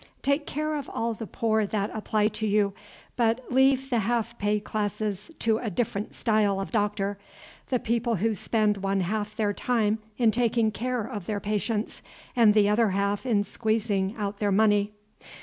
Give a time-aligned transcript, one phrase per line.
[0.23, 2.73] Take care of all the poor that apply to you,
[3.15, 7.19] but leave the half pay classes to a different style of doctor,
[7.69, 12.01] the people who spend one half their time in taking care of their patients,
[12.35, 14.91] and the other half in squeezing out their money.